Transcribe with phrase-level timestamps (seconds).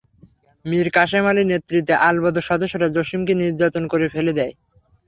[0.65, 4.53] মীর কাসেম আলীর নেতৃত্বে আলবদর সদস্যরা জসিমকে নির্যাতন করে ফেলে দেয়।